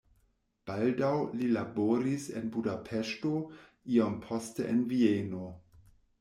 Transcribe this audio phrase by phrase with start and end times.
[0.69, 3.35] Baldaŭ li laboris en Budapeŝto,
[3.99, 5.47] iom poste en Vieno.